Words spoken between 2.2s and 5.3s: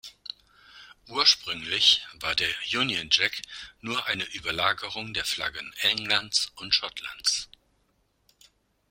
der Union Jack nur eine Überlagerung der